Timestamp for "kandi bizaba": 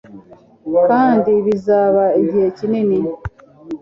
0.87-2.03